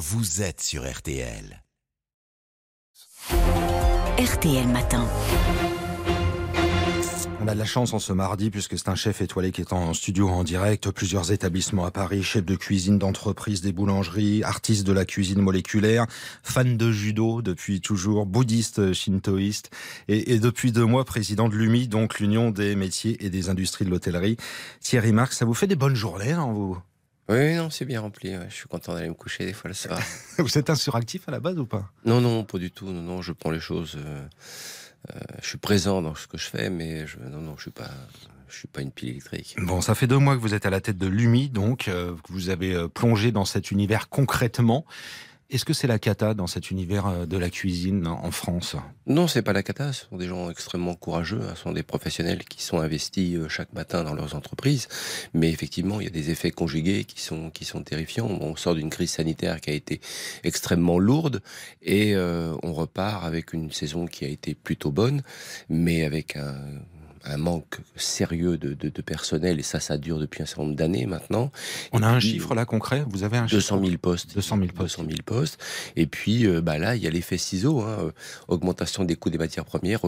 vous 0.00 0.40
êtes 0.40 0.62
sur 0.62 0.90
RTL. 0.90 1.62
RTL 4.18 4.66
Matin. 4.68 5.06
On 7.42 7.46
a 7.46 7.52
de 7.52 7.58
la 7.58 7.66
chance 7.66 7.92
en 7.92 7.98
ce 7.98 8.14
mardi 8.14 8.48
puisque 8.48 8.78
c'est 8.78 8.88
un 8.88 8.94
chef 8.94 9.20
étoilé 9.20 9.52
qui 9.52 9.60
est 9.60 9.74
en 9.74 9.92
studio 9.92 10.30
en 10.30 10.42
direct. 10.42 10.90
Plusieurs 10.90 11.32
établissements 11.32 11.84
à 11.84 11.90
Paris, 11.90 12.22
chef 12.22 12.46
de 12.46 12.56
cuisine 12.56 12.96
d'entreprise, 12.98 13.60
des 13.60 13.72
boulangeries, 13.72 14.42
artiste 14.42 14.86
de 14.86 14.92
la 14.94 15.04
cuisine 15.04 15.42
moléculaire, 15.42 16.06
fan 16.42 16.78
de 16.78 16.90
judo 16.90 17.42
depuis 17.42 17.82
toujours, 17.82 18.24
bouddhiste 18.24 18.94
shintoïste 18.94 19.68
et, 20.08 20.32
et 20.32 20.38
depuis 20.38 20.72
deux 20.72 20.86
mois 20.86 21.04
président 21.04 21.50
de 21.50 21.56
l'UMI, 21.56 21.88
donc 21.88 22.20
l'Union 22.20 22.50
des 22.50 22.74
métiers 22.74 23.22
et 23.22 23.28
des 23.28 23.50
industries 23.50 23.84
de 23.84 23.90
l'hôtellerie. 23.90 24.38
Thierry 24.80 25.12
Marx, 25.12 25.36
ça 25.36 25.44
vous 25.44 25.52
fait 25.52 25.66
des 25.66 25.76
bonnes 25.76 25.94
journées, 25.94 26.32
hein, 26.32 26.50
vous? 26.50 26.78
Oui, 27.30 27.54
non, 27.54 27.70
c'est 27.70 27.84
bien 27.84 28.00
rempli. 28.00 28.36
ouais. 28.36 28.46
Je 28.50 28.54
suis 28.54 28.66
content 28.68 28.92
d'aller 28.94 29.08
me 29.08 29.14
coucher 29.14 29.46
des 29.46 29.52
fois 29.52 29.68
le 29.68 29.74
soir. 29.74 30.00
Vous 30.38 30.58
êtes 30.58 30.68
un 30.68 30.74
suractif 30.74 31.28
à 31.28 31.30
la 31.30 31.40
base 31.40 31.58
ou 31.58 31.64
pas? 31.66 31.90
Non, 32.04 32.20
non, 32.20 32.44
pas 32.44 32.58
du 32.58 32.70
tout. 32.70 32.86
Non, 32.90 33.02
non, 33.02 33.22
je 33.22 33.32
prends 33.32 33.50
les 33.50 33.60
choses. 33.60 33.96
euh, 33.96 34.20
euh, 35.14 35.18
je 35.40 35.48
suis 35.48 35.58
présent 35.58 36.02
dans 36.02 36.14
ce 36.14 36.26
que 36.26 36.36
je 36.36 36.46
fais, 36.46 36.68
mais 36.70 37.06
je, 37.06 37.18
non, 37.20 37.38
non, 37.40 37.54
je 37.56 37.62
suis 37.62 37.70
pas. 37.70 37.88
Je 38.48 38.56
suis 38.58 38.66
pas 38.68 38.82
une 38.82 38.90
pile 38.90 39.10
électrique. 39.10 39.54
Bon, 39.58 39.80
ça 39.80 39.94
fait 39.94 40.08
deux 40.08 40.18
mois 40.18 40.34
que 40.34 40.40
vous 40.40 40.54
êtes 40.54 40.66
à 40.66 40.70
la 40.70 40.80
tête 40.80 40.98
de 40.98 41.06
l'UMI, 41.06 41.50
donc 41.50 41.86
euh, 41.86 42.14
que 42.24 42.32
vous 42.32 42.48
avez 42.48 42.74
euh, 42.74 42.88
plongé 42.88 43.30
dans 43.30 43.44
cet 43.44 43.70
univers 43.70 44.08
concrètement. 44.08 44.84
Est-ce 45.50 45.64
que 45.64 45.72
c'est 45.72 45.88
la 45.88 45.98
cata 45.98 46.32
dans 46.32 46.46
cet 46.46 46.70
univers 46.70 47.08
euh, 47.08 47.26
de 47.26 47.36
la 47.36 47.50
cuisine 47.50 48.06
en 48.06 48.30
France? 48.30 48.76
Non, 49.06 49.26
c'est 49.26 49.42
pas 49.42 49.52
la 49.52 49.64
cata. 49.64 49.92
Ce 49.92 50.06
sont 50.06 50.16
des 50.16 50.28
gens 50.28 50.48
extrêmement 50.48 50.94
courageux. 50.94 51.40
hein. 51.42 51.54
Ce 51.56 51.62
sont 51.62 51.72
des 51.72 51.82
professionnels 51.82 52.44
qui 52.44 52.62
sont 52.62 52.78
investis 52.78 53.34
euh, 53.34 53.48
chaque 53.48 53.72
matin 53.72 54.04
dans 54.04 54.14
leurs 54.14 54.36
entreprises. 54.36 54.86
Mais 55.34 55.50
effectivement, 55.50 56.00
il 56.00 56.04
y 56.04 56.06
a 56.06 56.10
des 56.10 56.30
effets 56.30 56.52
conjugués 56.52 57.02
qui 57.02 57.20
sont 57.20 57.50
qui 57.50 57.64
sont 57.64 57.82
terrifiants. 57.82 58.28
On 58.28 58.54
sort 58.54 58.76
d'une 58.76 58.90
crise 58.90 59.10
sanitaire 59.10 59.60
qui 59.60 59.70
a 59.70 59.74
été 59.74 60.00
extrêmement 60.44 61.00
lourde 61.00 61.42
et 61.82 62.14
euh, 62.14 62.54
on 62.62 62.72
repart 62.72 63.24
avec 63.24 63.52
une 63.52 63.72
saison 63.72 64.06
qui 64.06 64.24
a 64.24 64.28
été 64.28 64.54
plutôt 64.54 64.92
bonne, 64.92 65.22
mais 65.68 66.04
avec 66.04 66.36
un 66.36 66.54
un 67.24 67.36
manque 67.36 67.78
sérieux 67.96 68.56
de, 68.56 68.74
de, 68.74 68.88
de 68.88 69.02
personnel 69.02 69.58
et 69.58 69.62
ça, 69.62 69.80
ça 69.80 69.98
dure 69.98 70.18
depuis 70.18 70.42
un 70.42 70.46
certain 70.46 70.62
nombre 70.62 70.76
d'années 70.76 71.06
maintenant. 71.06 71.50
On 71.92 72.02
a 72.02 72.08
un 72.08 72.18
puis, 72.18 72.32
chiffre 72.32 72.54
là 72.54 72.64
concret? 72.64 73.04
Vous 73.08 73.24
avez 73.24 73.38
un 73.38 73.46
chiffre? 73.46 73.56
200 73.56 73.84
000 73.84 73.98
postes. 73.98 74.34
200 74.34 74.56
000 74.56 74.68
postes. 74.68 74.98
200 74.98 75.04
000 75.08 75.22
postes. 75.24 75.62
Et 75.96 76.06
puis, 76.06 76.46
euh, 76.46 76.60
bah 76.60 76.78
là, 76.78 76.96
il 76.96 77.02
y 77.02 77.06
a 77.06 77.10
l'effet 77.10 77.38
ciseau, 77.38 77.80
hein, 77.80 78.12
augmentation 78.48 79.04
des 79.04 79.16
coûts 79.16 79.30
des 79.30 79.38
matières 79.38 79.64
premières, 79.64 80.00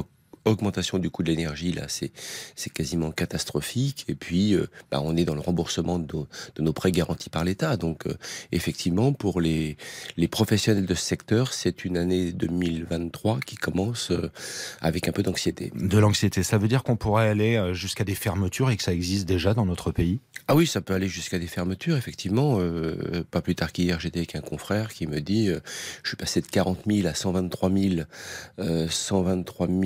augmentation 0.44 0.98
du 0.98 1.10
coût 1.10 1.22
de 1.22 1.30
l'énergie, 1.30 1.72
là, 1.72 1.84
c'est 1.88 2.12
c'est 2.56 2.72
quasiment 2.72 3.10
catastrophique. 3.10 4.04
Et 4.08 4.14
puis, 4.14 4.54
euh, 4.54 4.66
bah, 4.90 5.00
on 5.02 5.16
est 5.16 5.24
dans 5.24 5.34
le 5.34 5.40
remboursement 5.40 5.98
de 5.98 6.12
nos, 6.12 6.28
de 6.56 6.62
nos 6.62 6.72
prêts 6.72 6.92
garantis 6.92 7.30
par 7.30 7.44
l'État. 7.44 7.76
Donc, 7.76 8.06
euh, 8.06 8.14
effectivement, 8.52 9.12
pour 9.12 9.40
les, 9.40 9.76
les 10.16 10.28
professionnels 10.28 10.86
de 10.86 10.94
ce 10.94 11.04
secteur, 11.04 11.52
c'est 11.52 11.84
une 11.84 11.96
année 11.96 12.32
2023 12.32 13.40
qui 13.40 13.56
commence 13.56 14.10
euh, 14.10 14.30
avec 14.80 15.08
un 15.08 15.12
peu 15.12 15.22
d'anxiété. 15.22 15.72
De 15.74 15.98
l'anxiété. 15.98 16.42
Ça 16.42 16.58
veut 16.58 16.68
dire 16.68 16.82
qu'on 16.82 16.96
pourrait 16.96 17.28
aller 17.28 17.56
euh, 17.56 17.74
jusqu'à 17.74 18.04
des 18.04 18.14
fermetures 18.14 18.70
et 18.70 18.76
que 18.76 18.82
ça 18.82 18.92
existe 18.92 19.26
déjà 19.26 19.54
dans 19.54 19.66
notre 19.66 19.92
pays? 19.92 20.20
Ah 20.48 20.56
oui, 20.56 20.66
ça 20.66 20.80
peut 20.80 20.94
aller 20.94 21.08
jusqu'à 21.08 21.38
des 21.38 21.46
fermetures, 21.46 21.96
effectivement. 21.96 22.58
Pas 23.30 23.40
plus 23.40 23.54
tard 23.54 23.70
qu'hier, 23.70 24.00
j'étais 24.00 24.18
avec 24.18 24.34
un 24.34 24.40
confrère 24.40 24.92
qui 24.92 25.06
me 25.06 25.20
dit 25.20 25.50
je 26.02 26.08
suis 26.08 26.16
passé 26.16 26.40
de 26.40 26.46
40 26.46 26.80
000 26.86 27.06
à 27.06 27.14
123 27.14 27.70
000, 27.70 27.94
euh, 28.58 28.88
123 28.88 29.66
000 29.68 29.78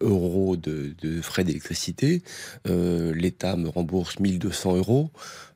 euros 0.00 0.56
de, 0.56 0.94
frais 1.22 1.44
d'électricité. 1.44 2.22
Euh, 2.68 3.14
L'État 3.14 3.56
me 3.56 3.68
rembourse 3.68 4.18
1200 4.18 4.76
euros. 4.76 5.10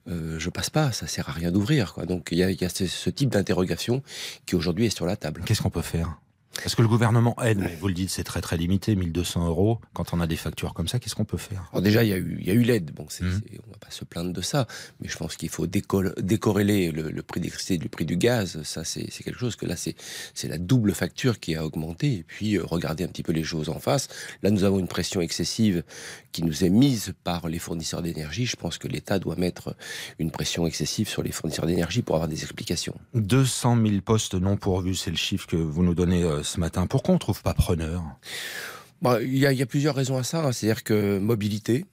Euh, 0.06 0.39
je 0.39 0.50
passe 0.50 0.70
pas, 0.70 0.92
ça 0.92 1.06
sert 1.06 1.28
à 1.28 1.33
rien 1.33 1.50
d'ouvrir. 1.50 1.95
Donc 2.06 2.28
il 2.31 2.39
y 2.39 2.42
a, 2.42 2.50
y 2.50 2.65
a 2.65 2.69
ce 2.69 3.11
type 3.11 3.31
d'interrogation 3.31 4.03
qui 4.47 4.55
aujourd'hui 4.55 4.87
est 4.87 4.97
sur 4.97 5.06
la 5.06 5.17
table. 5.17 5.42
Qu'est-ce 5.45 5.62
qu'on 5.62 5.70
peut 5.70 5.83
faire? 5.83 6.19
Est-ce 6.64 6.77
que 6.77 6.83
le 6.83 6.88
gouvernement 6.88 7.36
aide 7.42 7.58
Mais 7.58 7.77
Vous 7.80 7.88
le 7.88 7.94
dites, 7.94 8.10
c'est 8.10 8.24
très 8.24 8.41
très 8.41 8.56
limité, 8.56 8.94
1200 8.97 9.47
euros. 9.48 9.80
Quand 9.92 10.12
on 10.14 10.20
a 10.20 10.27
des 10.27 10.36
factures 10.36 10.72
comme 10.74 10.88
ça, 10.88 10.98
qu'est-ce 10.98 11.14
qu'on 11.14 11.24
peut 11.24 11.36
faire? 11.36 11.69
Alors 11.72 11.82
déjà, 11.82 12.04
il 12.04 12.10
y 12.10 12.12
a 12.12 12.16
eu, 12.16 12.37
il 12.41 12.47
y 12.47 12.50
a 12.50 12.54
eu 12.54 12.62
l'aide. 12.62 12.92
Bon, 12.92 13.06
c'est, 13.09 13.25
c'est- 13.25 13.59
on 13.66 13.70
va 13.70 13.76
pas 13.78 13.91
se 13.91 14.04
plaindre 14.04 14.32
de 14.32 14.41
ça, 14.41 14.66
mais 15.00 15.09
je 15.09 15.16
pense 15.16 15.37
qu'il 15.37 15.48
faut 15.48 15.66
décorréler 15.66 16.91
le, 16.92 17.10
le 17.10 17.22
prix 17.22 17.41
d'électricité 17.41 17.78
du 17.78 17.88
prix 17.88 18.04
du 18.04 18.16
gaz. 18.16 18.62
Ça, 18.62 18.84
c'est, 18.84 19.09
c'est 19.10 19.22
quelque 19.25 19.38
chose 19.38 19.56
que 19.56 19.66
là, 19.66 19.76
c'est, 19.76 19.94
c'est 20.34 20.48
la 20.48 20.59
double 20.59 20.92
facture 20.94 21.41
qui 21.41 21.54
a 21.54 21.65
augmenté. 21.65 22.12
Et 22.15 22.22
puis, 22.26 22.56
euh, 22.56 22.65
regardez 22.65 23.04
un 23.04 23.09
petit 23.09 23.22
peu 23.22 23.32
les 23.32 23.44
choses 23.44 23.69
en 23.69 23.78
face. 23.81 24.09
Là, 24.42 24.50
nous 24.50 24.65
avons 24.65 24.78
une 24.78 24.88
pression 24.88 25.21
excessive 25.21 25.82
qui 26.32 26.42
nous 26.44 26.65
est 26.65 26.71
mise 26.71 27.15
par 27.25 27.48
les 27.48 27.59
fournisseurs 27.59 28.03
d'énergie. 28.03 28.47
Je 28.47 28.56
pense 28.56 28.78
que 28.78 28.88
l'État 28.88 29.19
doit 29.19 29.36
mettre 29.36 29.76
une 30.19 30.31
pression 30.31 30.66
excessive 30.66 31.09
sur 31.09 31.22
les 31.22 31.32
fournisseurs 31.32 31.66
d'énergie 31.66 32.03
pour 32.03 32.16
avoir 32.16 32.28
des 32.28 32.42
explications. 32.42 32.94
200 33.15 33.76
000 33.86 34.00
postes 34.00 34.34
non 34.34 34.56
pourvus, 34.56 34.94
c'est 34.94 35.10
le 35.10 35.16
chiffre 35.16 35.47
que 35.47 35.56
vous 35.56 35.82
nous 35.82 35.94
donnez 35.94 36.22
euh, 36.22 36.42
ce 36.44 36.60
matin. 36.60 36.87
Pourquoi 36.87 37.15
on 37.15 37.19
trouve 37.19 37.43
pas 37.43 37.55
preneur? 37.55 38.03
Bah, 39.03 39.21
il 39.21 39.37
y, 39.37 39.47
a, 39.47 39.53
il 39.53 39.59
y 39.59 39.62
a 39.62 39.66
plusieurs 39.66 39.94
raisons 39.94 40.16
à 40.16 40.22
ça. 40.22 40.44
hein. 40.44 40.53
C'est-à-dire 40.53 40.84
que 40.84 41.19
mobilité, 41.19 41.84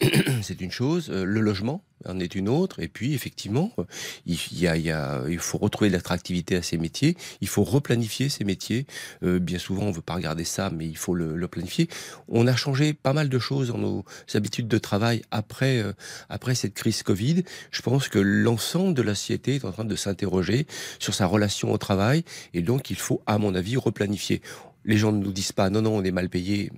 c'est 0.42 0.60
une 0.60 0.70
chose, 0.70 1.10
euh, 1.10 1.24
le 1.24 1.40
logement 1.40 1.82
en 2.04 2.20
est 2.20 2.36
une 2.36 2.48
autre, 2.48 2.80
et 2.80 2.86
puis 2.86 3.14
effectivement, 3.14 3.72
euh, 3.78 3.84
il, 4.26 5.38
faut 5.40 5.58
retrouver 5.58 5.90
de 5.90 5.96
l'attractivité 5.96 6.54
à 6.54 6.62
ces 6.62 6.78
métiers, 6.78 7.16
il 7.40 7.48
faut 7.48 7.64
replanifier 7.64 8.28
ces 8.28 8.44
métiers. 8.44 8.86
Euh, 9.24 9.40
bien 9.40 9.58
souvent, 9.58 9.82
on 9.82 9.90
veut 9.90 10.00
pas 10.00 10.14
regarder 10.14 10.44
ça, 10.44 10.70
mais 10.70 10.86
il 10.86 10.96
faut 10.96 11.14
le, 11.14 11.48
planifier. 11.48 11.88
On 12.28 12.46
a 12.46 12.54
changé 12.54 12.92
pas 12.92 13.12
mal 13.12 13.28
de 13.28 13.38
choses 13.40 13.68
dans 13.68 13.78
nos 13.78 14.04
habitudes 14.34 14.68
de 14.68 14.78
travail 14.78 15.22
après 15.30 15.82
après 16.28 16.54
cette 16.54 16.74
crise 16.74 17.02
Covid. 17.02 17.42
Je 17.70 17.82
pense 17.82 18.08
que 18.08 18.18
l'ensemble 18.18 18.94
de 18.94 19.02
la 19.02 19.14
société 19.14 19.56
est 19.56 19.64
en 19.64 19.72
train 19.72 19.86
de 19.86 19.96
s'interroger 19.96 20.66
sur 20.98 21.14
sa 21.14 21.26
relation 21.26 21.72
au 21.72 21.78
travail, 21.78 22.24
et 22.54 22.62
donc 22.62 22.90
il 22.90 22.96
faut, 22.96 23.22
à 23.26 23.38
mon 23.38 23.54
avis, 23.54 23.76
replanifier. 23.76 24.42
Les 24.84 24.98
gens 24.98 25.10
ne 25.10 25.18
nous 25.22 25.32
disent 25.32 25.52
pas 25.52 25.70
non, 25.70 25.82
non, 25.82 25.96
on 25.96 26.04
est 26.04 26.12
mal 26.12 26.28
payé. 26.28 26.70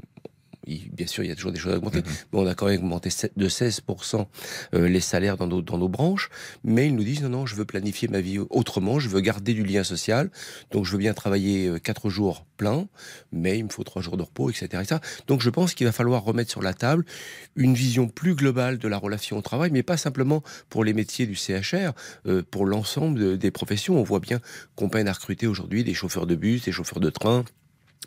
Il- 0.66 0.90
Bien 0.92 1.06
sûr, 1.06 1.24
il 1.24 1.28
y 1.28 1.30
a 1.32 1.34
toujours 1.36 1.52
des 1.52 1.58
choses 1.58 1.72
à 1.72 1.76
augmenter, 1.76 2.02
mais 2.32 2.38
on 2.38 2.46
a 2.46 2.54
quand 2.54 2.66
même 2.66 2.80
augmenté 2.80 3.08
de 3.36 3.48
16% 3.48 4.26
euh, 4.74 4.88
les 4.88 5.00
salaires 5.00 5.36
dans 5.36 5.46
nos, 5.46 5.62
dans 5.62 5.78
nos 5.78 5.88
branches. 5.88 6.28
Mais 6.64 6.86
ils 6.88 6.94
nous 6.94 7.04
disent 7.04 7.22
non, 7.22 7.28
non, 7.30 7.46
je 7.46 7.54
veux 7.56 7.64
planifier 7.64 8.08
ma 8.08 8.20
vie 8.20 8.38
autrement, 8.38 8.98
je 9.00 9.08
veux 9.08 9.20
garder 9.20 9.54
du 9.54 9.64
lien 9.64 9.84
social, 9.84 10.30
donc 10.70 10.84
je 10.84 10.92
veux 10.92 10.98
bien 10.98 11.14
travailler 11.14 11.66
euh, 11.68 11.78
quatre 11.78 12.10
jours 12.10 12.44
pleins, 12.56 12.88
mais 13.32 13.58
il 13.58 13.64
me 13.64 13.68
faut 13.70 13.84
trois 13.84 14.02
jours 14.02 14.16
de 14.18 14.22
repos, 14.22 14.50
etc. 14.50 14.66
etc. 14.82 14.96
Donc 15.26 15.40
je 15.40 15.48
pense 15.50 15.72
qu'il 15.74 15.86
va 15.86 15.92
falloir 15.92 16.22
remettre 16.24 16.50
sur 16.50 16.62
la 16.62 16.74
table 16.74 17.04
une 17.56 17.74
vision 17.74 18.06
plus 18.08 18.34
globale 18.34 18.78
de 18.78 18.88
la 18.88 18.98
relation 18.98 19.38
au 19.38 19.42
travail, 19.42 19.70
mais 19.72 19.82
pas 19.82 19.96
simplement 19.96 20.42
pour 20.68 20.84
les 20.84 20.92
métiers 20.92 21.26
du 21.26 21.36
CHR, 21.36 21.92
euh, 22.26 22.42
pour 22.50 22.66
l'ensemble 22.66 23.18
de- 23.18 23.36
des 23.36 23.50
professions. 23.50 23.98
On 23.98 24.02
voit 24.02 24.20
bien 24.20 24.40
qu'on 24.76 24.88
peine 24.90 25.08
à 25.08 25.12
recruter 25.12 25.46
aujourd'hui 25.46 25.84
des 25.84 25.94
chauffeurs 25.94 26.26
de 26.26 26.34
bus, 26.34 26.64
des 26.64 26.72
chauffeurs 26.72 27.00
de 27.00 27.08
train, 27.10 27.44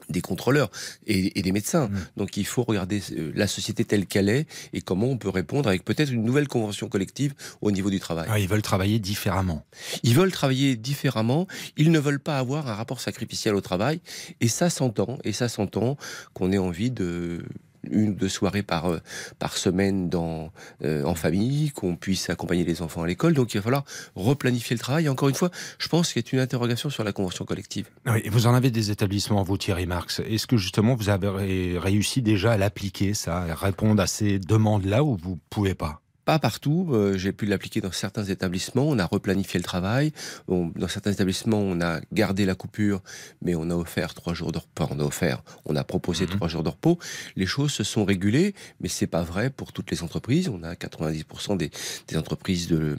des 0.10 0.22
contrôleurs 0.22 0.70
et, 1.08 1.40
et 1.40 1.42
des 1.42 1.52
médecins. 1.52 1.88
Mm. 1.88 2.08
Donc 2.18 2.38
il 2.38 2.46
faut 2.46 2.64
regarder 2.64 3.02
euh, 3.12 3.32
la 3.36 3.48
société 3.48 3.86
telle 3.86 4.06
qu'elle 4.06 4.30
est 4.30 4.48
et 4.74 4.82
comment 4.82 5.08
on 5.08 5.18
peut 5.18 5.30
répondre 5.30 5.70
avec 5.70 5.86
peut-être 5.86 6.12
une 6.12 6.24
nouvelle 6.24 6.48
convention 6.48 6.90
collective 6.90 7.34
au 7.62 7.72
niveau 7.72 7.90
du 7.90 8.00
travail. 8.00 8.28
Ah, 8.30 8.40
Ils 8.40 8.48
veulent 8.48 8.62
travailler 8.62 9.00
différemment. 9.00 9.66
Ils 10.04 10.16
veulent 10.16 10.32
travailler 10.32 10.76
différemment, 10.76 11.48
ils 11.78 11.92
ne 11.92 12.00
veulent 12.00 12.20
pas 12.20 12.38
avoir 12.38 12.68
un 12.68 12.76
rapport 12.76 13.00
sacrificiel 13.00 13.56
au 13.56 13.62
travail 13.62 14.02
et 14.42 14.48
ça 14.48 14.70
s'entend 14.70 15.18
et 15.24 15.34
ça 15.34 15.50
s'entend 15.50 15.98
qu'on 16.34 16.52
ait 16.52 16.58
envie 16.58 16.92
de 16.92 17.44
une 17.90 18.10
ou 18.10 18.14
deux 18.14 18.30
soirées 18.30 18.64
par 18.64 18.92
euh, 18.92 19.00
par 19.40 19.58
semaine 19.58 20.10
dans 20.10 20.52
euh, 20.84 21.04
en 21.06 21.16
famille, 21.16 21.72
qu'on 21.72 21.96
puisse 21.96 22.30
accompagner 22.30 22.64
les 22.64 22.82
enfants 22.82 23.04
à 23.04 23.08
l'école. 23.08 23.34
Donc 23.34 23.54
il 23.54 23.58
va 23.58 23.64
falloir 23.64 23.84
replanifier 24.16 24.76
le 24.76 24.80
travail. 24.80 25.10
Encore 25.10 25.30
une 25.30 25.36
fois, 25.36 25.50
je 25.80 25.88
pense 25.88 26.14
qu'il 26.14 26.24
y 26.24 26.30
a 26.30 26.34
une 26.34 26.40
interrogation 26.40 26.90
sur 26.90 27.04
la 27.04 27.12
convention 27.12 27.46
collective. 27.46 27.88
Oui, 28.06 28.22
et 28.24 28.30
vous 28.30 28.48
en 28.48 28.54
avez 28.54 28.72
des 28.72 28.92
établissements, 28.92 29.42
vous, 29.44 29.58
Thierry 29.58 29.86
Marx. 29.88 30.22
Est-ce 30.22 30.48
que 30.48 30.58
justement 30.58 30.96
vous 30.96 31.10
avez 31.10 31.28
ré- 31.30 31.78
réussi 31.78 32.22
déjà 32.22 32.54
à 32.54 32.58
l'appliquer, 32.58 33.14
ça, 33.14 33.40
à 33.40 33.56
répondre 33.56 34.02
à 34.02 34.08
ces 34.08 34.38
demandes-là 34.40 35.04
ou 35.04 35.16
vous 35.16 35.40
pouvez 35.50 35.74
pas? 35.74 36.03
Pas 36.26 36.40
partout. 36.40 36.90
euh, 36.94 37.18
J'ai 37.18 37.34
pu 37.34 37.46
l'appliquer 37.46 37.82
dans 37.82 37.92
certains 37.92 38.24
établissements. 38.24 38.88
On 38.88 38.98
a 38.98 39.06
replanifié 39.06 39.60
le 39.60 39.64
travail. 39.64 40.14
On- 40.48 40.68
dans 40.76 40.88
certains 40.88 41.12
établissements, 41.12 41.60
on 41.60 41.82
a 41.82 42.00
gardé 42.14 42.46
la 42.46 42.56
coupure, 42.56 43.02
mais 43.42 43.56
on 43.56 43.70
a 43.70 43.76
offert 43.76 44.14
trois 44.14 44.34
jours 44.34 44.52
de 44.54 44.60
repos. 44.60 44.88
On 44.90 45.00
a 45.00 45.04
offert, 45.04 45.44
on 45.66 45.76
a 45.76 45.84
proposé 45.84 46.26
Mhm. 46.26 46.32
trois 46.32 46.48
jours 46.48 46.64
de 46.64 46.70
repos. 46.70 46.98
Les 47.36 47.46
choses 47.46 47.72
se 47.74 47.84
sont 47.84 48.06
régulées, 48.06 48.56
mais 48.80 48.88
c'est 48.90 49.08
pas 49.08 49.22
vrai 49.24 49.50
pour 49.50 49.74
toutes 49.74 49.92
les 49.92 50.02
entreprises. 50.02 50.48
On 50.50 50.64
a 50.64 50.76
90% 50.76 51.56
des, 51.58 51.72
des 52.08 52.18
entreprises 52.18 52.68
de, 52.68 52.98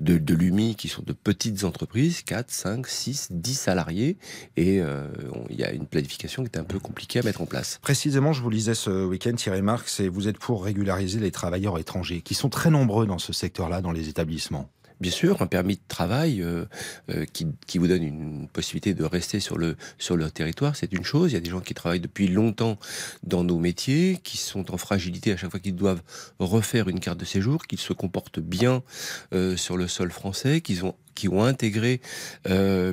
de, 0.00 0.18
de 0.18 0.34
l'UMI 0.34 0.74
qui 0.76 0.88
sont 0.88 1.02
de 1.02 1.12
petites 1.14 1.64
entreprises, 1.64 2.22
4, 2.22 2.50
5, 2.50 2.86
6, 2.86 3.28
10 3.30 3.54
salariés, 3.54 4.18
et 4.56 4.80
euh, 4.82 5.08
il 5.48 5.56
y 5.56 5.64
a 5.64 5.72
une 5.72 5.86
planification 5.86 6.44
qui 6.44 6.50
est 6.52 6.58
un 6.58 6.64
peu 6.64 6.78
compliquée 6.78 7.20
à 7.20 7.22
mettre 7.22 7.40
en 7.40 7.46
place. 7.46 7.78
Précisément, 7.80 8.32
je 8.34 8.42
vous 8.42 8.50
lisais 8.50 8.74
ce 8.74 9.04
week-end, 9.06 9.32
Thierry 9.34 9.62
Marx, 9.62 10.00
et 10.00 10.08
vous 10.08 10.28
êtes 10.28 10.38
pour 10.38 10.62
régulariser 10.64 11.20
les 11.20 11.30
travailleurs 11.30 11.78
étrangers, 11.78 12.20
qui 12.20 12.34
sont 12.34 12.50
très 12.50 12.65
nombreux 12.70 13.06
dans 13.06 13.18
ce 13.18 13.32
secteur-là, 13.32 13.80
dans 13.80 13.92
les 13.92 14.08
établissements. 14.08 14.68
Bien 14.98 15.10
sûr, 15.10 15.42
un 15.42 15.46
permis 15.46 15.74
de 15.74 15.82
travail 15.88 16.40
euh, 16.40 16.64
euh, 17.10 17.26
qui, 17.30 17.46
qui 17.66 17.76
vous 17.76 17.86
donne 17.86 18.02
une 18.02 18.48
possibilité 18.48 18.94
de 18.94 19.04
rester 19.04 19.40
sur 19.40 19.58
le 19.58 19.76
sur 19.98 20.16
le 20.16 20.30
territoire, 20.30 20.74
c'est 20.74 20.90
une 20.94 21.04
chose. 21.04 21.32
Il 21.32 21.34
y 21.34 21.36
a 21.36 21.40
des 21.40 21.50
gens 21.50 21.60
qui 21.60 21.74
travaillent 21.74 22.00
depuis 22.00 22.28
longtemps 22.28 22.78
dans 23.22 23.44
nos 23.44 23.58
métiers, 23.58 24.18
qui 24.24 24.38
sont 24.38 24.72
en 24.72 24.78
fragilité 24.78 25.32
à 25.32 25.36
chaque 25.36 25.50
fois 25.50 25.60
qu'ils 25.60 25.76
doivent 25.76 26.02
refaire 26.38 26.88
une 26.88 27.00
carte 27.00 27.18
de 27.18 27.26
séjour, 27.26 27.66
qu'ils 27.66 27.78
se 27.78 27.92
comportent 27.92 28.40
bien 28.40 28.82
euh, 29.34 29.54
sur 29.58 29.76
le 29.76 29.86
sol 29.86 30.10
français, 30.10 30.62
qu'ils 30.62 30.86
ont 30.86 30.94
qui 31.16 31.28
ont 31.28 31.42
intégré 31.42 32.00
euh, 32.48 32.92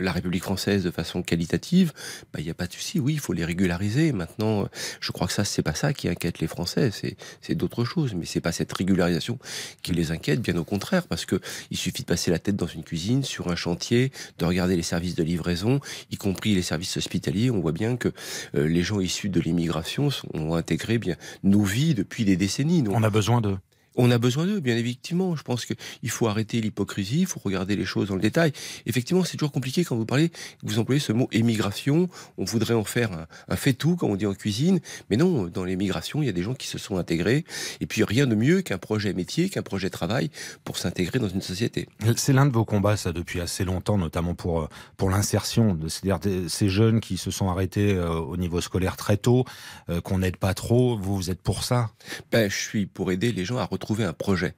la 0.00 0.12
République 0.12 0.44
française 0.44 0.84
de 0.84 0.90
façon 0.90 1.22
qualitative, 1.22 1.92
bah, 2.32 2.38
il 2.38 2.44
n'y 2.44 2.50
a 2.50 2.54
pas 2.54 2.66
de 2.66 2.72
souci. 2.72 2.98
Oui, 2.98 3.12
il 3.14 3.20
faut 3.20 3.34
les 3.34 3.44
régulariser. 3.44 4.12
Maintenant, 4.12 4.68
je 5.00 5.12
crois 5.12 5.26
que 5.26 5.34
ça, 5.34 5.44
c'est 5.44 5.62
pas 5.62 5.74
ça 5.74 5.92
qui 5.92 6.08
inquiète 6.08 6.38
les 6.38 6.46
Français. 6.46 6.90
C'est 7.42 7.54
d'autres 7.54 7.84
choses. 7.84 8.14
Mais 8.14 8.24
c'est 8.24 8.40
pas 8.40 8.52
cette 8.52 8.72
régularisation 8.72 9.38
qui 9.82 9.92
les 9.92 10.12
inquiète, 10.12 10.40
bien 10.40 10.56
au 10.56 10.64
contraire, 10.64 11.06
parce 11.06 11.26
que 11.26 11.40
il 11.70 11.76
suffit 11.76 12.02
de 12.02 12.06
passer 12.06 12.30
la 12.30 12.38
tête 12.38 12.56
dans 12.56 12.66
une 12.66 12.84
cuisine, 12.84 13.24
sur 13.24 13.48
un 13.48 13.56
chantier, 13.56 14.12
de 14.38 14.44
regarder 14.44 14.76
les 14.76 14.82
services 14.82 15.16
de 15.16 15.22
livraison, 15.22 15.80
y 16.10 16.16
compris 16.16 16.54
les 16.54 16.62
services 16.62 16.96
hospitaliers. 16.96 17.50
On 17.50 17.60
voit 17.60 17.72
bien 17.72 17.96
que 17.96 18.12
euh, 18.54 18.68
les 18.68 18.82
gens 18.82 19.00
issus 19.00 19.28
de 19.28 19.40
l'immigration 19.40 20.08
ont 20.34 20.54
intégré 20.54 20.98
bien 20.98 21.16
nos 21.42 21.64
vies 21.64 21.94
depuis 21.94 22.24
des 22.24 22.36
décennies. 22.36 22.84
On 22.88 23.02
a 23.02 23.10
besoin 23.10 23.40
d'eux. 23.40 23.58
On 23.96 24.10
a 24.10 24.18
besoin 24.18 24.46
d'eux, 24.46 24.60
bien 24.60 24.76
évidemment. 24.76 25.36
Je 25.36 25.42
pense 25.42 25.64
qu'il 25.64 26.10
faut 26.10 26.28
arrêter 26.28 26.60
l'hypocrisie, 26.60 27.20
il 27.20 27.26
faut 27.26 27.40
regarder 27.42 27.76
les 27.76 27.84
choses 27.84 28.08
dans 28.08 28.14
le 28.14 28.20
détail. 28.20 28.52
Effectivement, 28.84 29.24
c'est 29.24 29.36
toujours 29.36 29.52
compliqué 29.52 29.84
quand 29.84 29.96
vous 29.96 30.04
parlez, 30.04 30.30
vous 30.62 30.78
employez 30.78 31.00
ce 31.00 31.12
mot 31.12 31.28
émigration. 31.32 32.08
On 32.36 32.44
voudrait 32.44 32.74
en 32.74 32.84
faire 32.84 33.26
un, 33.48 33.56
fait-tout, 33.56 33.96
comme 33.96 34.10
on 34.10 34.16
dit 34.16 34.26
en 34.26 34.34
cuisine. 34.34 34.80
Mais 35.10 35.16
non, 35.16 35.46
dans 35.46 35.64
l'émigration, 35.64 36.22
il 36.22 36.26
y 36.26 36.28
a 36.28 36.32
des 36.32 36.42
gens 36.42 36.54
qui 36.54 36.66
se 36.66 36.78
sont 36.78 36.98
intégrés. 36.98 37.44
Et 37.80 37.86
puis, 37.86 38.04
rien 38.04 38.26
de 38.26 38.34
mieux 38.34 38.62
qu'un 38.62 38.78
projet 38.78 39.12
métier, 39.14 39.48
qu'un 39.48 39.62
projet 39.62 39.88
travail 39.88 40.30
pour 40.64 40.76
s'intégrer 40.76 41.18
dans 41.18 41.28
une 41.28 41.42
société. 41.42 41.88
C'est 42.16 42.32
l'un 42.32 42.46
de 42.46 42.52
vos 42.52 42.64
combats, 42.64 42.96
ça, 42.96 43.12
depuis 43.12 43.40
assez 43.40 43.64
longtemps, 43.64 43.96
notamment 43.96 44.34
pour, 44.34 44.62
euh, 44.62 44.68
pour 44.96 45.10
l'insertion. 45.10 45.78
C'est-à-dire 45.88 46.20
ces 46.48 46.68
jeunes 46.68 47.00
qui 47.00 47.16
se 47.16 47.30
sont 47.30 47.48
arrêtés 47.48 47.94
euh, 47.94 48.10
au 48.10 48.36
niveau 48.36 48.60
scolaire 48.60 48.96
très 48.96 49.16
tôt, 49.16 49.44
euh, 49.88 50.00
qu'on 50.00 50.18
n'aide 50.18 50.36
pas 50.36 50.54
trop. 50.54 50.98
Vous, 50.98 51.16
vous 51.16 51.30
êtes 51.30 51.40
pour 51.40 51.64
ça? 51.64 51.90
Ben, 52.30 52.50
Je 52.50 52.56
suis 52.56 52.86
pour 52.86 53.10
aider 53.10 53.32
les 53.32 53.44
gens 53.44 53.58
à 53.58 53.64
retrouver 53.64 53.85
trouver 53.86 54.04
un 54.04 54.12
projet. 54.12 54.54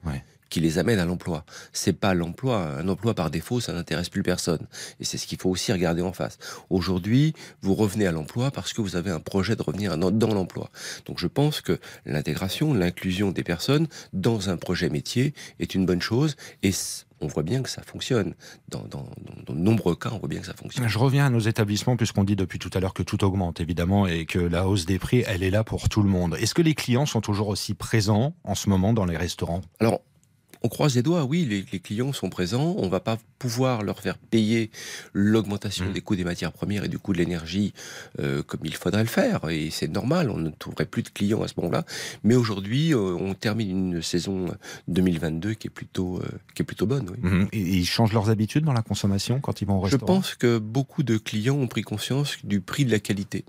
qui 0.51 0.61
les 0.61 0.79
amène 0.79 0.99
à 0.99 1.05
l'emploi. 1.05 1.45
C'est 1.75 1.93
pas 1.93 2.15
l'emploi. 2.15 2.57
Un 2.79 2.89
emploi 2.89 3.13
par 3.13 3.31
défaut, 3.31 3.61
ça 3.61 3.75
n'intéresse 3.75 4.09
plus 4.09 4.23
personne. 4.23 4.67
Et 4.99 5.05
c'est 5.05 5.19
ce 5.19 5.27
qu'il 5.27 5.39
faut 5.39 5.51
aussi 5.51 5.75
regarder 5.75 6.01
en 6.01 6.15
face. 6.15 6.39
Aujourd'hui, 6.71 7.35
vous 7.61 7.75
revenez 7.75 8.07
à 8.07 8.13
l'emploi 8.13 8.51
parce 8.51 8.73
que 8.73 8.81
vous 8.81 8.97
avez 8.97 9.11
un 9.11 9.21
projet 9.21 9.57
de 9.57 9.63
revenir 9.63 9.99
dans 9.99 10.33
l'emploi. 10.33 10.71
Donc 11.05 11.19
je 11.19 11.27
pense 11.27 11.61
que 11.61 11.79
l'intégration, 12.07 12.73
l'inclusion 12.73 13.31
des 13.31 13.45
personnes 13.45 13.89
dans 14.15 14.49
un 14.49 14.57
projet 14.57 14.89
métier 14.89 15.35
est 15.61 15.75
une 15.75 15.85
bonne 15.85 16.01
chose 16.01 16.37
et 16.63 16.73
on 17.21 17.27
voit 17.27 17.43
bien 17.43 17.63
que 17.63 17.69
ça 17.71 17.83
fonctionne. 17.83 18.35
Dans, 18.69 18.83
de 18.83 19.53
nombreux 19.53 19.97
cas, 19.97 20.11
on 20.13 20.19
voit 20.19 20.29
bien 20.29 20.41
que 20.41 20.47
ça 20.47 20.55
fonctionne. 20.55 20.89
Je 20.89 20.99
reviens 20.99 21.27
à 21.27 21.31
nos 21.31 21.41
établissements, 21.41 21.97
puisqu'on 21.97 22.25
dit 22.25 22.37
depuis 22.37 22.59
tout 22.59 22.71
à 22.75 22.81
l'heure 22.81 22.95
que 22.95 23.03
tout 23.03 23.25
augmente, 23.25 23.61
évidemment, 23.61 24.07
et 24.07 24.27
que 24.27 24.39
la 24.39 24.69
hausse 24.69 24.87
des 24.87 24.99
prix, 24.99 25.25
elle 25.27 25.43
est 25.43 25.51
là 25.51 25.65
pour 25.65 25.89
tout 25.89 26.03
le 26.03 26.09
monde. 26.09 26.37
Est-ce 26.41 26.55
que 26.55 26.63
les 26.63 26.75
clients 26.75 27.07
sont 27.07 27.21
toujours 27.21 27.49
aussi 27.49 27.75
présents 27.75 28.35
en 28.45 28.55
ce 28.55 28.69
moment 28.69 28.93
dans 28.93 29.05
les 29.05 29.17
restaurants? 29.17 29.63
Alors, 29.81 30.01
on 30.63 30.69
croise 30.69 30.95
les 30.97 31.03
doigts, 31.03 31.25
oui, 31.25 31.45
les, 31.45 31.79
clients 31.79 32.13
sont 32.13 32.29
présents, 32.29 32.75
on 32.79 32.89
va 32.89 33.01
pas 33.01 33.19
pouvoir 33.39 33.83
leur 33.83 34.01
faire 34.01 34.19
payer 34.19 34.71
l'augmentation 35.13 35.87
mmh. 35.87 35.93
des 35.93 36.01
coûts 36.01 36.17
des 36.17 36.25
matières 36.25 36.53
premières 36.53 36.85
et 36.85 36.89
du 36.89 36.99
coût 36.99 37.13
de 37.13 37.19
l'énergie 37.19 37.73
euh, 38.21 38.43
comme 38.43 38.61
il 38.65 38.75
faudrait 38.75 39.03
le 39.03 39.09
faire, 39.09 39.49
et 39.49 39.71
c'est 39.71 39.89
normal, 39.89 40.31
on 40.31 40.39
ne 40.39 40.51
trouverait 40.51 40.87
plus 40.87 41.03
de 41.03 41.09
clients 41.09 41.43
à 41.43 41.49
ce 41.49 41.55
moment-là. 41.59 41.85
Mais 42.25 42.35
aujourd'hui, 42.35 42.95
euh, 42.95 43.17
on 43.19 43.35
termine 43.35 43.71
une 43.71 44.03
saison 44.03 44.47
2022 44.89 45.55
qui 45.55 45.69
est 45.69 45.71
plutôt, 45.71 46.19
euh, 46.19 46.29
qui 46.55 46.63
est 46.63 46.65
plutôt 46.65 46.87
bonne. 46.87 47.11
Mmh. 47.23 47.47
Et 47.53 47.61
ils 47.61 47.87
changent 47.87 48.13
leurs 48.13 48.31
habitudes 48.31 48.65
dans 48.65 48.73
la 48.73 48.83
consommation 48.83 49.41
quand 49.41 49.61
ils 49.61 49.67
vont 49.67 49.77
au 49.77 49.81
restaurant? 49.81 50.01
Je 50.01 50.07
pense 50.07 50.35
que 50.35 50.59
beaucoup 50.59 51.03
de 51.03 51.17
clients 51.17 51.57
ont 51.57 51.69
pris 51.69 51.83
conscience 51.83 52.37
du 52.45 52.61
prix 52.61 52.85
de 52.85 52.91
la 52.91 52.99
qualité 52.99 53.45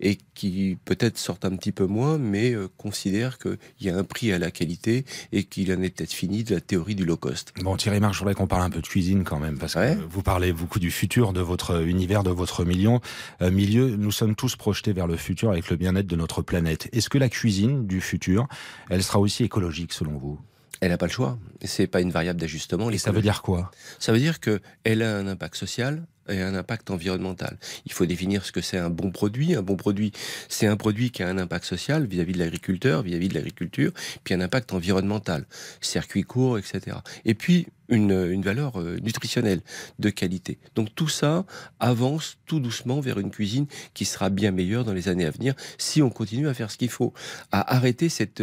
et 0.00 0.18
qui 0.34 0.78
peut-être 0.84 1.18
sortent 1.18 1.44
un 1.44 1.56
petit 1.56 1.72
peu 1.72 1.86
moins, 1.86 2.18
mais 2.18 2.52
euh, 2.52 2.68
considèrent 2.76 3.38
qu'il 3.38 3.58
y 3.80 3.90
a 3.90 3.96
un 3.96 4.04
prix 4.04 4.32
à 4.32 4.38
la 4.38 4.50
qualité 4.50 5.04
et 5.32 5.44
qu'il 5.44 5.72
en 5.72 5.82
est 5.82 5.90
peut-être 5.90 6.12
fini 6.12 6.44
de 6.44 6.54
la 6.54 6.60
théorie 6.60 6.94
du 6.94 7.04
low 7.04 7.16
cost. 7.16 7.52
Bon, 7.62 7.76
Thierry 7.76 8.00
Marc, 8.00 8.14
je 8.14 8.18
voudrais 8.18 8.34
qu'on 8.34 8.46
parle 8.46 8.62
un 8.62 8.70
peu 8.70 8.80
de 8.80 8.86
cuisine 8.86 9.24
quand 9.24 9.38
même, 9.38 9.58
parce 9.58 9.74
que 9.74 9.94
vous 10.08 10.22
parlez 10.22 10.52
beaucoup 10.52 10.78
du 10.78 10.90
futur, 10.90 11.32
de 11.32 11.40
votre 11.40 11.86
univers, 11.86 12.22
de 12.22 12.30
votre 12.30 12.64
million, 12.64 13.00
euh, 13.40 13.50
milieu. 13.50 13.96
Nous 13.96 14.12
sommes 14.12 14.34
tous 14.34 14.56
projetés 14.56 14.92
vers 14.92 15.06
le 15.06 15.16
futur 15.16 15.50
avec 15.50 15.70
le 15.70 15.76
bien-être 15.76 16.06
de 16.06 16.16
notre 16.16 16.42
planète. 16.42 16.88
Est-ce 16.92 17.08
que 17.08 17.18
la 17.18 17.28
cuisine 17.28 17.86
du 17.86 18.00
futur, 18.00 18.48
elle 18.90 19.02
sera 19.02 19.20
aussi 19.20 19.44
écologique 19.44 19.92
selon 19.92 20.18
vous? 20.18 20.40
Elle 20.80 20.90
n'a 20.90 20.98
pas 20.98 21.06
le 21.06 21.12
choix. 21.12 21.38
C'est 21.64 21.86
pas 21.86 22.00
une 22.00 22.10
variable 22.10 22.40
d'ajustement. 22.40 22.90
Et 22.90 22.98
ça 22.98 23.12
veut 23.12 23.22
dire 23.22 23.42
quoi? 23.42 23.70
Ça 24.00 24.12
veut 24.12 24.18
dire 24.18 24.40
qu'elle 24.40 25.02
a 25.02 25.16
un 25.16 25.28
impact 25.28 25.54
social, 25.54 26.04
et 26.28 26.40
un 26.40 26.54
impact 26.54 26.90
environnemental. 26.90 27.58
Il 27.86 27.92
faut 27.92 28.06
définir 28.06 28.44
ce 28.44 28.52
que 28.52 28.60
c'est 28.60 28.78
un 28.78 28.90
bon 28.90 29.10
produit. 29.10 29.54
Un 29.54 29.62
bon 29.62 29.76
produit, 29.76 30.12
c'est 30.48 30.66
un 30.66 30.76
produit 30.76 31.10
qui 31.10 31.22
a 31.22 31.28
un 31.28 31.38
impact 31.38 31.64
social 31.64 32.06
vis-à-vis 32.06 32.32
de 32.34 32.38
l'agriculteur, 32.38 33.02
vis-à-vis 33.02 33.28
de 33.28 33.34
l'agriculture, 33.34 33.92
puis 34.24 34.34
un 34.34 34.40
impact 34.40 34.72
environnemental, 34.72 35.46
circuit 35.80 36.22
court, 36.22 36.58
etc. 36.58 36.96
Et 37.24 37.34
puis, 37.34 37.66
une, 37.92 38.42
valeur 38.42 38.80
euh, 38.80 38.96
nutritionnelle 39.02 39.60
de 39.98 40.10
qualité. 40.10 40.58
Donc 40.74 40.94
tout 40.94 41.08
ça 41.08 41.44
avance 41.78 42.38
tout 42.46 42.58
doucement 42.58 43.00
vers 43.00 43.18
une 43.18 43.30
cuisine 43.30 43.66
qui 43.94 44.04
sera 44.04 44.30
bien 44.30 44.50
meilleure 44.50 44.84
dans 44.84 44.94
les 44.94 45.08
années 45.08 45.26
à 45.26 45.30
venir 45.30 45.54
si 45.78 46.02
on 46.02 46.10
continue 46.10 46.48
à 46.48 46.54
faire 46.54 46.70
ce 46.70 46.78
qu'il 46.78 46.88
faut, 46.88 47.12
à 47.50 47.74
arrêter 47.74 48.08
cette, 48.08 48.42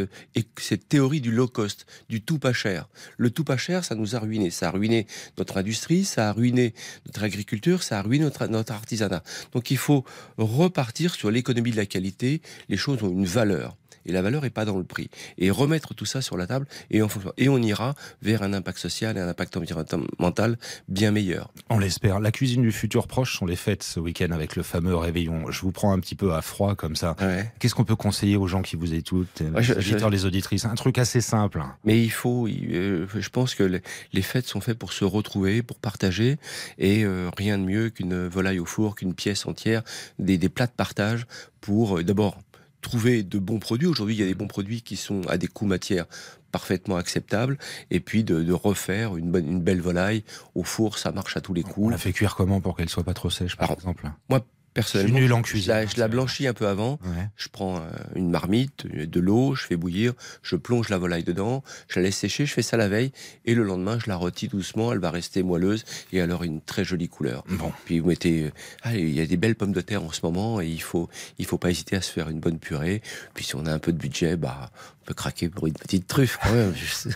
cette 0.57 0.87
théorie 0.87 1.21
du 1.21 1.31
low 1.31 1.47
cost, 1.47 1.85
du 2.09 2.21
tout 2.21 2.39
pas 2.39 2.53
cher. 2.53 2.87
Le 3.17 3.31
tout 3.31 3.43
pas 3.43 3.57
cher, 3.57 3.83
ça 3.83 3.95
nous 3.95 4.15
a 4.15 4.19
ruiné. 4.19 4.51
Ça 4.51 4.67
a 4.67 4.71
ruiné 4.71 5.07
notre 5.37 5.57
industrie, 5.57 6.05
ça 6.05 6.29
a 6.29 6.31
ruiné 6.31 6.73
notre 7.07 7.23
agriculture, 7.23 7.83
ça 7.83 7.99
a 7.99 8.01
ruiné 8.01 8.25
notre, 8.25 8.45
notre 8.47 8.73
artisanat. 8.73 9.23
Donc 9.53 9.71
il 9.71 9.77
faut 9.77 10.05
repartir 10.37 11.15
sur 11.15 11.31
l'économie 11.31 11.71
de 11.71 11.77
la 11.77 11.85
qualité. 11.85 12.41
Les 12.69 12.77
choses 12.77 13.01
ont 13.03 13.09
une 13.09 13.25
valeur 13.25 13.78
et 14.05 14.11
la 14.11 14.21
valeur 14.21 14.41
n'est 14.41 14.49
pas 14.49 14.65
dans 14.65 14.77
le 14.77 14.83
prix. 14.83 15.09
Et 15.37 15.51
remettre 15.51 15.93
tout 15.93 16.05
ça 16.05 16.21
sur 16.21 16.37
la 16.37 16.47
table 16.47 16.65
et, 16.91 17.01
et 17.37 17.49
on 17.49 17.61
ira 17.61 17.95
vers 18.21 18.43
un 18.43 18.53
impact 18.53 18.79
social 18.79 19.17
et 19.17 19.19
un 19.19 19.27
impact 19.27 19.57
environnemental 19.57 20.57
bien 20.87 21.11
meilleur. 21.11 21.51
On 21.69 21.79
l'espère. 21.79 22.19
La 22.19 22.31
cuisine 22.31 22.61
du 22.61 22.71
futur 22.71 23.07
proche 23.07 23.37
sont 23.37 23.45
les 23.45 23.55
fêtes 23.55 23.83
ce 23.83 23.99
week-end 23.99 24.31
avec 24.31 24.55
le 24.55 24.63
fameux 24.63 24.95
réveillon. 24.95 25.51
Je 25.51 25.61
vous 25.61 25.71
prends 25.71 25.91
un 25.93 25.99
petit 25.99 26.15
peu 26.15 26.33
à 26.33 26.41
froid 26.41 26.75
comme 26.75 26.95
ça. 26.95 27.15
Qu'est-ce 27.59 27.75
qu'on 27.75 27.85
peut 27.85 27.95
conseiller 27.95 28.37
aux 28.37 28.47
gens 28.47 28.61
qui 28.61 28.75
vous 28.75 28.93
écoutent, 28.93 29.41
les 29.41 29.71
auditeurs, 29.71 30.09
les 30.09 30.25
auditrices? 30.25 30.65
Un 30.65 30.75
truc 30.75 30.97
assez 30.97 31.21
simple. 31.21 31.59
Hein. 31.59 31.75
Mais 31.83 32.01
il 32.01 32.11
faut, 32.11 32.47
euh, 32.47 33.07
je 33.13 33.29
pense 33.29 33.55
que 33.55 33.63
les, 33.63 34.21
fêtes 34.21 34.47
sont 34.47 34.61
faites 34.61 34.77
pour 34.77 34.93
se 34.93 35.05
retrouver, 35.05 35.63
pour 35.63 35.79
partager, 35.79 36.37
et 36.77 37.03
euh, 37.03 37.29
rien 37.35 37.57
de 37.57 37.63
mieux 37.63 37.89
qu'une 37.89 38.27
volaille 38.27 38.59
au 38.59 38.65
four, 38.65 38.95
qu'une 38.95 39.13
pièce 39.13 39.45
entière, 39.45 39.83
des, 40.19 40.37
des 40.37 40.49
plats 40.49 40.67
de 40.67 40.71
partage 40.71 41.25
pour 41.61 41.97
euh, 41.97 42.03
d'abord 42.03 42.37
trouver 42.81 43.23
de 43.23 43.39
bons 43.39 43.59
produits. 43.59 43.87
Aujourd'hui, 43.87 44.15
il 44.15 44.19
y 44.19 44.23
a 44.23 44.27
des 44.27 44.35
bons 44.35 44.47
produits 44.47 44.81
qui 44.81 44.95
sont 44.95 45.21
à 45.27 45.37
des 45.37 45.47
coûts 45.47 45.65
matières 45.65 46.05
parfaitement 46.51 46.97
acceptables. 46.97 47.57
Et 47.91 47.99
puis 47.99 48.23
de, 48.23 48.51
refaire 48.51 49.17
une, 49.17 49.31
bonne, 49.31 49.47
une 49.47 49.61
belle 49.61 49.81
volaille 49.81 50.23
au 50.55 50.63
four, 50.63 50.97
ça 50.97 51.11
marche 51.11 51.37
à 51.37 51.41
tous 51.41 51.53
les 51.53 51.63
coups. 51.63 51.87
On 51.87 51.89
la 51.89 51.97
fait 51.97 52.13
cuire 52.13 52.35
comment 52.35 52.61
pour 52.61 52.75
qu'elle 52.75 52.89
soit 52.89 53.03
pas 53.03 53.13
trop 53.13 53.29
sèche, 53.29 53.55
par 53.55 53.71
exemple? 53.71 54.09
Moi, 54.29 54.45
personnellement, 54.73 55.41
je, 55.43 55.67
la, 55.67 55.85
je 55.85 55.97
la 55.97 56.07
blanchis 56.07 56.47
un 56.47 56.53
peu 56.53 56.67
avant. 56.67 56.99
Je 57.35 57.47
prends 57.49 57.77
euh, 57.77 57.81
une 58.15 58.29
marmite, 58.29 58.87
de 58.87 59.19
l'eau, 59.19 59.55
je 59.55 59.65
fais 59.65 59.75
bouillir, 59.75 60.13
je 60.41 60.55
plonge 60.55 60.89
la 60.89 60.97
volaille 60.97 61.23
dedans, 61.23 61.63
je 61.87 61.99
la 61.99 62.05
laisse 62.05 62.17
sécher, 62.17 62.45
je 62.45 62.53
fais 62.53 62.61
ça 62.61 62.77
la 62.77 62.87
veille, 62.87 63.11
et 63.45 63.55
le 63.55 63.63
lendemain, 63.63 63.97
je 63.99 64.09
la 64.09 64.15
rôtis 64.15 64.47
doucement, 64.47 64.91
elle 64.93 64.99
va 64.99 65.11
rester 65.11 65.43
moelleuse, 65.43 65.83
et 66.11 66.21
alors 66.21 66.43
une 66.43 66.61
très 66.61 66.83
jolie 66.83 67.09
couleur. 67.09 67.43
Bon. 67.49 67.71
Puis 67.85 67.99
vous 67.99 68.07
mettez... 68.07 68.51
Ah, 68.83 68.95
il 68.95 69.09
y 69.09 69.21
a 69.21 69.25
des 69.25 69.37
belles 69.37 69.55
pommes 69.55 69.73
de 69.73 69.81
terre 69.81 70.03
en 70.03 70.11
ce 70.11 70.21
moment, 70.23 70.61
et 70.61 70.67
il 70.67 70.81
faut, 70.81 71.09
il 71.37 71.45
faut 71.45 71.57
pas 71.57 71.69
hésiter 71.69 71.95
à 71.95 72.01
se 72.01 72.11
faire 72.11 72.29
une 72.29 72.39
bonne 72.39 72.59
purée. 72.59 73.01
Puis 73.33 73.45
si 73.45 73.55
on 73.55 73.65
a 73.65 73.71
un 73.71 73.79
peu 73.79 73.91
de 73.91 73.97
budget, 73.97 74.37
bah, 74.37 74.71
peut 75.09 75.15
craquer 75.15 75.49
pour 75.49 75.65
une 75.65 75.73
petite 75.73 76.05
truffe 76.05 76.37
quand 76.41 76.53
même. 76.53 76.73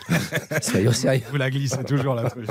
Soyons 0.62 0.92
sérieux. 0.92 1.24
Vous 1.30 1.38
la 1.38 1.52
glissez 1.52 1.84
toujours, 1.84 2.16
la 2.16 2.28
truffe. 2.28 2.50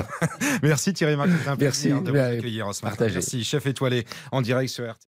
Merci 0.63 0.93
Thierry 0.93 1.17
Marc. 1.17 1.29
Merci 1.59 1.89
de 1.89 2.11
vous 2.11 2.17
accueillir 2.17 2.73
ce 2.73 2.85
matin. 2.85 3.07
Merci, 3.11 3.43
chef 3.43 3.65
étoilé 3.65 4.05
en 4.31 4.41
direct 4.41 4.71
sur 4.71 4.89
RT. 4.89 5.12